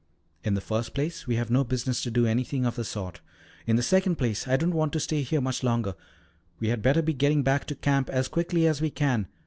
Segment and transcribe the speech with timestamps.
[0.43, 3.21] "In the first place we have no business to do anything of the sort.
[3.67, 5.93] In the second place I don't want to stay here much longer.
[6.59, 9.27] We had better be getting back to camp as quickly as we can.